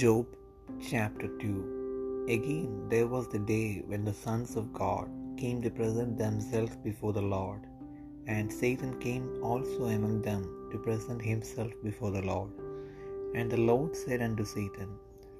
Job 0.00 0.26
chapter 0.88 1.28
2 1.38 2.26
Again 2.34 2.68
there 2.90 3.08
was 3.12 3.26
the 3.32 3.40
day 3.50 3.82
when 3.90 4.04
the 4.06 4.14
sons 4.20 4.50
of 4.60 4.72
God 4.80 5.08
came 5.40 5.58
to 5.62 5.70
present 5.78 6.12
themselves 6.20 6.76
before 6.84 7.12
the 7.16 7.28
Lord, 7.32 7.62
and 8.34 8.54
Satan 8.60 8.92
came 9.06 9.26
also 9.48 9.82
among 9.96 10.14
them 10.28 10.44
to 10.70 10.78
present 10.86 11.20
himself 11.30 11.72
before 11.86 12.12
the 12.16 12.24
Lord. 12.30 12.52
And 13.38 13.50
the 13.54 13.64
Lord 13.70 13.92
said 14.02 14.22
unto 14.28 14.46
Satan, 14.54 14.90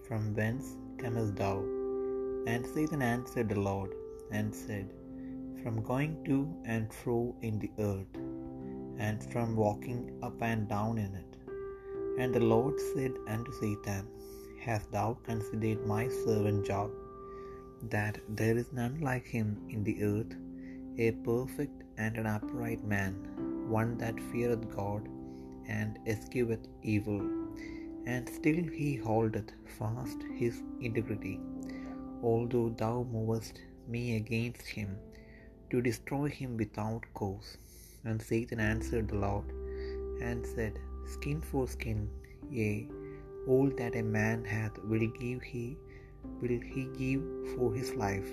From 0.08 0.24
whence 0.38 0.68
comest 1.02 1.36
thou? 1.42 1.56
And 2.52 2.66
Satan 2.74 3.04
answered 3.14 3.50
the 3.52 3.62
Lord 3.70 3.92
and 4.38 4.60
said, 4.64 4.88
From 5.62 5.78
going 5.92 6.14
to 6.30 6.38
and 6.74 6.92
fro 7.00 7.20
in 7.48 7.56
the 7.64 7.72
earth, 7.90 8.16
and 9.06 9.30
from 9.32 9.54
walking 9.66 10.02
up 10.28 10.40
and 10.50 10.64
down 10.76 10.98
in 11.06 11.14
it. 11.22 11.32
And 12.20 12.34
the 12.34 12.46
Lord 12.54 12.76
said 12.92 13.14
unto 13.34 13.54
Satan, 13.62 14.04
Hast 14.64 14.92
thou 14.92 15.08
considered 15.28 15.80
my 15.92 16.02
servant 16.24 16.60
Job, 16.70 16.90
that 17.94 18.18
there 18.40 18.56
is 18.62 18.68
none 18.80 18.96
like 19.08 19.26
him 19.36 19.48
in 19.74 19.80
the 19.88 19.96
earth, 20.10 20.34
a 21.06 21.10
perfect 21.28 21.78
and 22.04 22.16
an 22.20 22.28
upright 22.34 22.82
man, 22.94 23.14
one 23.78 23.92
that 24.02 24.26
feareth 24.30 24.64
God 24.76 25.02
and 25.76 25.98
escheweth 26.12 26.66
evil, 26.94 27.20
and 28.12 28.30
still 28.38 28.62
he 28.78 28.90
holdeth 29.08 29.50
fast 29.78 30.22
his 30.40 30.56
integrity, 30.88 31.36
although 32.30 32.70
thou 32.82 32.96
movest 33.16 33.58
me 33.94 34.04
against 34.22 34.66
him, 34.78 34.90
to 35.70 35.86
destroy 35.90 36.26
him 36.40 36.52
without 36.62 37.04
cause. 37.20 37.50
And 38.08 38.20
Satan 38.30 38.60
answered 38.72 39.08
the 39.08 39.20
Lord 39.26 39.48
and 40.28 40.40
said, 40.54 40.74
Skin 41.14 41.40
for 41.50 41.64
skin, 41.76 42.00
yea, 42.58 42.76
all 43.46 43.70
that 43.78 43.96
a 43.96 44.02
man 44.02 44.44
hath 44.44 44.78
will 44.84 45.06
give 45.20 45.42
he 45.42 45.76
will 46.40 46.60
he 46.74 46.84
give 46.98 47.22
for 47.56 47.72
his 47.74 47.94
life. 47.94 48.30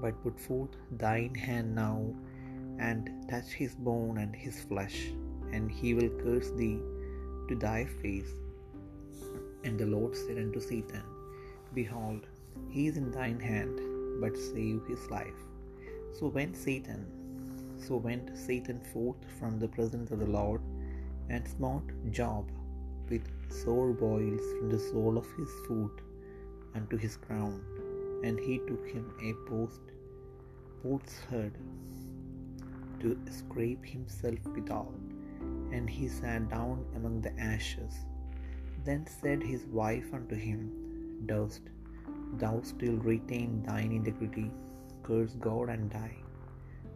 But 0.00 0.22
put 0.22 0.40
forth 0.40 0.70
thine 0.90 1.34
hand 1.34 1.74
now, 1.74 2.14
and 2.78 3.10
touch 3.28 3.50
his 3.52 3.74
bone 3.74 4.18
and 4.18 4.34
his 4.34 4.60
flesh, 4.62 5.12
and 5.52 5.70
he 5.70 5.94
will 5.94 6.10
curse 6.22 6.50
thee 6.50 6.80
to 7.48 7.54
thy 7.54 7.84
face. 7.84 8.32
And 9.64 9.78
the 9.78 9.86
Lord 9.86 10.16
said 10.16 10.38
unto 10.38 10.60
Satan, 10.60 11.02
Behold, 11.74 12.26
he 12.70 12.86
is 12.86 12.96
in 12.96 13.10
thine 13.10 13.38
hand, 13.38 13.78
but 14.20 14.36
save 14.36 14.86
his 14.86 15.10
life. 15.10 15.40
So 16.18 16.28
went 16.28 16.56
Satan, 16.56 17.04
so 17.86 17.96
went 17.96 18.36
Satan 18.36 18.80
forth 18.92 19.22
from 19.38 19.58
the 19.58 19.68
presence 19.68 20.10
of 20.10 20.20
the 20.20 20.26
Lord, 20.26 20.62
and 21.28 21.46
smote 21.46 21.92
Job 22.10 22.50
with 23.10 23.26
sore 23.60 23.92
boils 23.92 24.44
from 24.56 24.70
the 24.70 24.78
sole 24.78 25.16
of 25.18 25.26
his 25.38 25.52
foot 25.66 26.00
unto 26.74 26.96
his 26.96 27.16
crown. 27.16 27.60
And 28.24 28.38
he 28.38 28.58
took 28.68 28.86
him 28.94 29.06
a 29.28 29.32
post, 29.48 29.80
potsherd, 30.82 31.54
to 33.00 33.18
scrape 33.38 33.84
himself 33.84 34.40
withal, 34.54 34.94
and 35.72 35.88
he 35.88 36.06
sat 36.08 36.50
down 36.50 36.84
among 36.96 37.16
the 37.26 37.34
ashes. 37.40 37.94
Then 38.84 39.06
said 39.06 39.42
his 39.42 39.64
wife 39.80 40.12
unto 40.18 40.36
him, 40.48 40.60
Dost 41.26 41.62
thou 42.42 42.54
still 42.62 42.98
retain 43.12 43.62
thine 43.62 43.92
integrity? 43.92 44.50
Curse 45.02 45.34
God 45.48 45.70
and 45.70 45.90
die. 45.90 46.16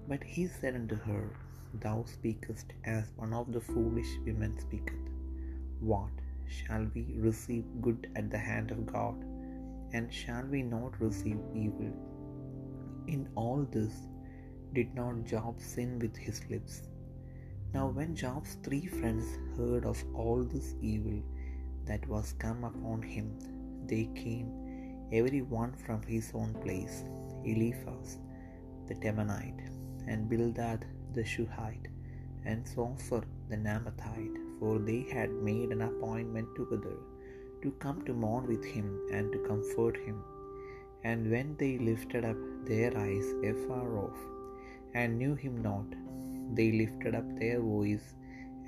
But 0.09 0.23
he 0.23 0.47
said 0.47 0.75
unto 0.75 0.97
her, 1.09 1.25
Thou 1.81 2.05
speakest 2.07 2.73
as 2.85 3.11
one 3.17 3.33
of 3.33 3.53
the 3.53 3.61
foolish 3.61 4.13
women 4.27 4.59
speaketh. 4.59 5.05
What? 5.85 6.13
Shall 6.47 6.87
we 6.95 7.03
receive 7.19 7.65
good 7.83 8.11
at 8.17 8.31
the 8.31 8.39
hand 8.39 8.71
of 8.71 8.87
God? 8.87 9.17
And 9.93 10.13
shall 10.13 10.45
we 10.47 10.63
not 10.63 10.99
receive 10.99 11.39
evil? 11.55 11.93
In 13.07 13.29
all 13.35 13.67
this 13.71 13.93
did 14.73 14.95
not 14.95 15.25
Job 15.25 15.61
sin 15.61 15.99
with 15.99 16.17
his 16.17 16.41
lips? 16.49 16.83
Now 17.75 17.89
when 17.89 18.15
Job's 18.15 18.55
three 18.63 18.87
friends 18.87 19.27
heard 19.59 19.85
of 19.85 20.03
all 20.15 20.43
this 20.43 20.75
evil 20.81 21.21
that 21.85 22.09
was 22.09 22.33
come 22.39 22.65
upon 22.65 23.03
him, 23.03 23.29
they 23.87 24.05
came 24.15 24.49
every 25.13 25.43
one 25.43 25.75
from 25.85 26.01
his 26.03 26.31
own 26.35 26.55
place, 26.65 27.05
Eliphaz 27.45 28.19
the 28.87 28.95
Temanite, 28.95 29.69
and 30.07 30.31
Bildad 30.31 30.87
the 31.13 31.25
Shuhite, 31.25 31.89
and 32.47 32.67
Zophar 32.67 33.23
the 33.51 33.57
Naamathite, 33.57 34.44
for 34.59 34.79
they 34.79 35.03
had 35.17 35.43
made 35.49 35.71
an 35.77 35.83
appointment 35.89 36.49
together 36.59 36.97
to 37.63 37.71
come 37.85 38.01
to 38.07 38.23
mourn 38.25 38.47
with 38.53 38.65
him 38.77 38.89
and 39.17 39.33
to 39.33 39.39
comfort 39.51 39.97
him. 40.07 40.19
And 41.11 41.31
when 41.33 41.49
they 41.61 41.73
lifted 41.91 42.25
up 42.31 42.41
their 42.71 42.91
eyes 43.07 43.29
afar 43.51 43.89
off, 44.05 44.21
and 45.01 45.19
knew 45.21 45.35
him 45.45 45.57
not, 45.69 45.89
they 46.59 46.69
lifted 46.83 47.15
up 47.21 47.29
their 47.41 47.61
voice 47.61 48.07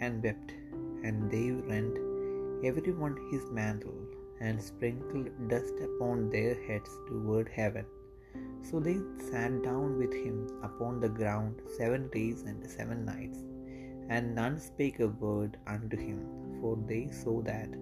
and 0.00 0.22
wept, 0.26 0.50
and 1.06 1.30
they 1.34 1.46
rent 1.72 1.96
every 2.70 2.94
one 3.04 3.16
his 3.32 3.44
mantle, 3.58 4.00
and 4.46 4.66
sprinkled 4.70 5.28
dust 5.52 5.76
upon 5.88 6.18
their 6.34 6.54
heads 6.66 6.92
toward 7.08 7.48
heaven. 7.58 7.86
So 8.68 8.80
they 8.86 8.98
sat 9.30 9.52
down 9.68 9.90
with 10.00 10.14
him 10.24 10.38
upon 10.68 10.94
the 11.00 11.12
ground 11.20 11.54
seven 11.78 12.02
days 12.16 12.40
and 12.50 12.60
seven 12.76 13.00
nights, 13.12 13.38
and 14.08 14.38
none 14.38 14.56
spake 14.56 15.00
a 15.00 15.10
word 15.24 15.52
unto 15.74 15.96
him, 15.96 16.20
for 16.60 16.78
they 16.90 17.04
saw 17.24 17.40
that 17.40 17.72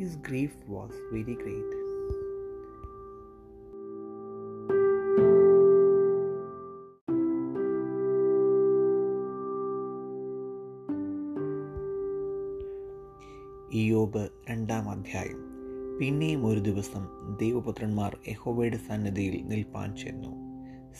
his 0.00 0.12
grief 0.28 0.52
was 0.74 0.92
very 1.14 1.36
great. 1.42 1.84
Iyob 13.72 14.28
രണ്ടാം 14.50 14.88
അധ്യായം. 14.88 15.38
പിന്നെയും 15.98 16.46
ഒരു 16.46 16.60
ദിവസം 16.60 17.08
ദൈവപുത്രന്മാർ 17.40 18.16
യഹോബയുടെ 18.28 18.76
സന്നദ്ധിയിൽ 18.76 19.46
നിൽപ്പാൻ 19.46 19.96
ചെന്നു. 19.96 20.28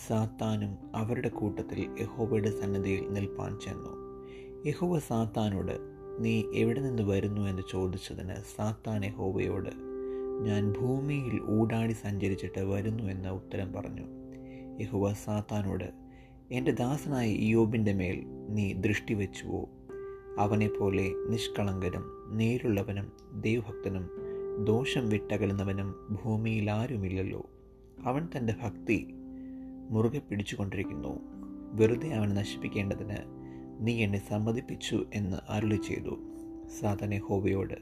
സാത്താനും 0.08 0.96
അവരുടെ 0.96 1.28
കൂട്ടത്തിൽ 1.28 1.90
യഹോബയുടെ 2.00 2.50
സന്നദ്ധിയിൽ 2.50 3.08
നിൽപ്പാൻ 3.08 3.58
ചെന്നു. 3.58 4.05
യഹോവ 4.66 4.98
സാത്താനോട് 4.98 5.72
നീ 6.18 6.42
എവിടെ 6.54 6.80
നിന്ന് 6.80 7.02
വരുന്നു? 7.02 7.40
എന്ന് 7.40 7.62
ചോദിച്ചതിന് 7.70 8.34
സാത്താൻ 8.56 9.04
യഹോവയോട് 9.04 9.70
ഞാൻ 10.40 10.72
ഭൂമിയിൽ 10.72 11.42
ഊടാടി 11.42 11.92
സഞ്ചരിച്ചിട്ട് 11.92 12.60
വരുന്നു 12.60 13.02
എന്ന് 13.02 13.28
ഉത്തരം 13.28 13.72
പറഞ്ഞു. 13.72 14.02
യഹോവ 14.80 15.12
സാത്താനോട് 15.12 15.90
എന്റെ 16.50 16.70
ദാസനായ 16.70 17.30
ഇയോബിന്റെ 17.30 17.92
മേൽ 17.92 18.24
നീ 18.48 18.72
ദൃഷ്ടി 18.72 19.14
വെച്ചുവോ? 19.14 19.68
അവനെപ്പോലെ 20.38 21.12
നിഷ്കളങ്കനും 21.28 22.04
നേരുള്ളവനും 22.28 23.12
ദൈവഭക്തനും 23.40 24.10
ദോഷം 24.64 25.08
വിട്ടകലുന്നവനും 25.08 26.18
ഭൂമിയിൽ 26.24 26.70
ആരുമില്ലല്ലോ. 26.70 27.50
അവൻ 28.04 28.28
തന്റെ 28.36 28.54
ഭക്തി 28.62 29.14
മുറുകെ 29.90 30.18
പിടിച്ചുകൊണ്ടിരിക്കുന്നു. 30.18 31.20
വെറുതെ 31.72 32.08
അവനെ 32.08 32.32
നശിപ്പിക്കേണ്ടതിന് 32.32 33.35
നീ 33.80 34.04
എന്നെ 34.04 34.28
സമ്മതിപ്പിച്ചു 34.28 35.04
എന്ന് 35.14 35.36
അരുളി 35.48 35.76
ചെയ്തു. 35.76 36.18
സാധനെ 36.80 37.18
ഹോവയോട് 37.18 37.74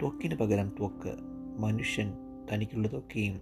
ത്വക്കിന് 0.00 0.34
പകരം 0.34 0.68
ത്വക്ക് 0.68 1.14
മനുഷ്യൻ 1.58 2.12
തനിക്കുള്ളതൊക്കെയും 2.52 3.40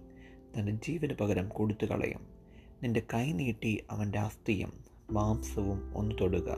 തന്റെ 0.57 0.71
ജീവന് 0.71 1.13
പകരം 1.13 1.49
കൊടുത്തു 1.49 1.85
കളയും 1.85 2.19
നിന്റെ 2.83 3.03
കൈ 3.13 3.31
നീട്ടി 3.31 3.83
അവന്റെ 3.91 4.19
അസ്ഥിയും 4.19 4.73
മാംസവും 5.11 5.93
ഒന്ന് 5.95 6.15
തൊടുക. 6.21 6.57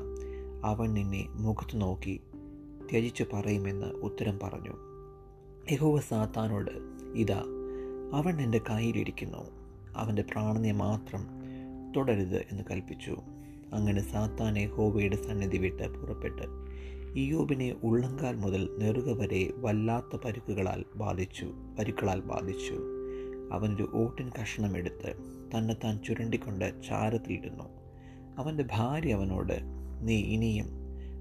അവൻ 0.63 0.93
നിന്നെ 0.93 1.25
മുഖത്ത് 1.29 1.81
നോക്കി 1.81 2.21
ത്യജിച്ച് 2.91 3.23
പറയുമെന്ന് 3.33 3.87
ഉത്തരം 3.87 4.39
പറഞ്ഞു. 4.39 4.73
യഹോവ 5.71 5.99
സാത്താനോട് 5.99 6.71
ഇതാ 7.15 7.43
അവൻ 8.13 8.41
എന്റെ 8.41 8.61
കയ്യിലിരിക്കുന്നു. 8.69 9.49
അവന്റെ 9.95 10.21
പ്രാണനെ 10.21 10.71
മാത്രം 10.71 11.27
തുടരുത് 11.95 12.37
എന്ന് 12.37 12.63
കൽപ്പിച്ചു. 12.71 13.17
അങ്ങനെ 13.73 14.01
സാത്താനെ 14.01 14.59
യഹോവയുടെ 14.59 15.15
സന്നിധി 15.15 15.57
വിട്ട് 15.57 15.95
പുറപ്പെട്ട്. 15.99 16.41
ഇയോബിനെ 17.15 17.75
ഉള്ളങ്കാൽ 17.83 18.35
മുതൽ 18.35 18.69
നെറുക 18.79 19.19
വരെ 19.19 19.53
വല്ലാത്ത 19.55 20.21
പരുക്കുകളാൽ 20.25 20.85
ബാധിച്ചു 20.95 21.53
പരുക്കളാൽ 21.79 22.19
ബാധിച്ചു. 22.19 22.79
അവനൊരു 23.51 23.91
ഓട്ടിൻ 23.93 24.31
കഷ്ണമെടുത്ത് 24.41 25.15
തന്നെത്താൻ 25.55 25.99
ചുരണ്ടിക്കൊണ്ട് 26.03 26.73
ചാരത്തിലിരുന്നു 26.87 27.63
അവന്റെ 28.37 28.65
ഭാര്യ 28.71 29.13
അവനോട് 29.13 29.59
നീ 30.01 30.15
ഇനിയും 30.15 30.65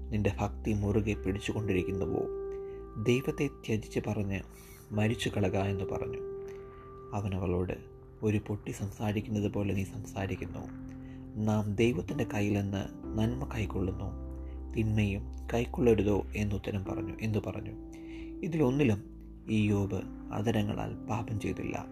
നിന്റെ 0.09 0.31
ഭക്തി 0.39 0.73
മുറുകെ 0.73 1.13
പിടിച്ചുകൊണ്ടിരിക്കുന്നുവോ? 1.13 2.25
ദൈവത്തെ 3.03 3.47
ത്യജിച്ച് 3.47 3.99
പറഞ്ഞ് 4.07 4.39
മരിച്ചു 4.91 5.29
കളക 5.29 5.57
എന്ന് 5.57 5.83
പറഞ്ഞു. 5.83 6.19
അവൻ 7.13 7.37
ഒരു 8.23 8.41
പൊട്ടി 8.47 8.71
സംസാരിക്കുന്നത് 8.71 9.51
പോലെ 9.51 9.73
നീ 9.73 9.83
സംസാരിക്കുന്നു. 9.83 10.59
നാം 11.35 11.75
ദൈവത്തിന്റെ 11.75 12.23
കയ്യിൽ 12.23 12.61
നിന്ന് 12.61 12.85
നന്മ 13.19 13.49
കൈക്കൊള്ളുന്നു. 13.55 14.05
തിന്മയും 14.77 15.35
കൈക്കൊള്ളരുതോ 15.53 16.25
എന്നുത്തരം 16.35 16.85
പറഞ്ഞു 16.85 17.13
എന്ന് 17.21 17.39
പറഞ്ഞു. 17.47 17.71
ഇതിലൊന്നിലും 18.43 19.03
ഈ 19.49 19.67
യോബ് 19.67 20.01
അതരങ്ങളാൽ 20.33 20.93
പാപം 20.93 21.39
ചെയ്തില്ല. 21.39 21.85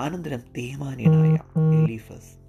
അനന്തരം 0.00 0.38
തേമാനിയനായ 0.38 1.34
എലീഫസ് 1.84 2.44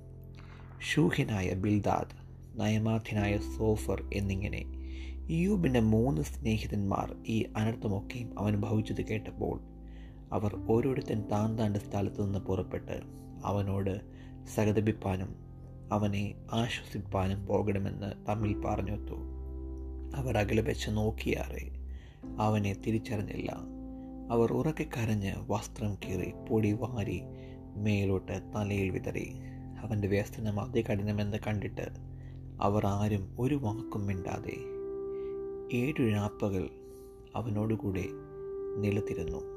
ഷൂഹിനായ 0.94 1.54
ബിൽദാദ് 1.54 2.26
നയമാധ്യനായ 2.60 3.38
സോഫർ 3.38 4.10
എന്നിങ്ങനെ 4.14 4.66
യൂബിന്റെ 5.32 5.80
മൂന്ന് 5.80 6.22
സ്നേഹിതന്മാർ 6.22 7.16
ഈ 7.28 7.46
അനർത്ഥമൊക്കെയും 7.58 8.40
അവൻ 8.40 8.62
ഭവിച്ചത് 8.62 9.02
കേട്ടപ്പോൾ 9.02 9.60
അവർ 10.32 10.56
ഓരോരുത്തൻ 10.70 11.24
താൻ 11.32 11.58
താന്റെ 11.58 11.80
സ്ഥലത്തു 11.80 12.22
നിന്ന് 12.22 12.40
പുറപ്പെട്ട് 12.40 13.02
അവനോട് 13.46 14.02
സഹതപിപ്പാനും 14.56 15.36
അവനെ 15.92 16.36
ആശ്വസിപ്പാനും 16.52 17.46
പോകണമെന്ന് 17.46 18.12
തമ്മിൽ 18.30 18.62
പറഞ്ഞൊത്തു. 18.66 19.16
അവർ 20.16 20.38
അകലെ 20.38 20.62
വെച്ച് 20.62 20.90
നോക്കിയാറെ 20.90 21.72
അവനെ 22.40 22.74
തിരിച്ചറിഞ്ഞില്ല. 22.88 23.56
അവർ 24.32 24.54
ഉറക്കെ 24.54 24.84
കരഞ്ഞ് 24.84 25.34
വസ്ത്രം 25.48 25.96
കീറി 25.96 26.34
പൊടി 26.50 26.72
വാരി 26.74 27.22
മേലോട്ട് 27.76 28.42
തലയിൽ 28.56 28.90
വിതറി. 28.90 29.34
അവന്റെ 29.80 30.08
വ്യസനം 30.08 30.60
അതികഠിനമെന്ന് 30.60 31.38
കണ്ടിട്ട് 31.48 31.88
അവർ 32.62 32.86
ആരും 32.86 33.36
ഒരു 33.40 33.56
വാക്കും 33.56 34.06
മിണ്ടാതെ. 34.06 34.58
ഏഴു 35.78 36.10
രാപ്പകൾ 36.10 36.70
അവനോടുകൂടെ 37.36 38.06
നിലത്തിരുന്നു. 38.78 39.55